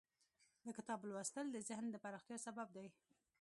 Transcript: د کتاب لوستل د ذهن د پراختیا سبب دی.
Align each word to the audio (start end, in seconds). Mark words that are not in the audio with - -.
د 0.65 0.67
کتاب 0.77 0.99
لوستل 1.09 1.45
د 1.51 1.57
ذهن 1.69 1.85
د 1.91 1.95
پراختیا 2.03 2.37
سبب 2.45 2.67
دی. 2.75 2.87